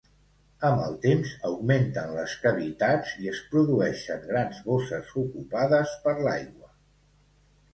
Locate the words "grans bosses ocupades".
4.31-5.95